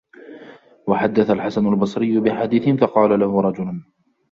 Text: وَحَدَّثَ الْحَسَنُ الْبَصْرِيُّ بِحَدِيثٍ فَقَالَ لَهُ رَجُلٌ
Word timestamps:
وَحَدَّثَ 0.87 1.29
الْحَسَنُ 1.31 1.67
الْبَصْرِيُّ 1.67 2.19
بِحَدِيثٍ 2.19 2.79
فَقَالَ 2.83 3.19
لَهُ 3.19 3.41
رَجُلٌ 3.41 3.81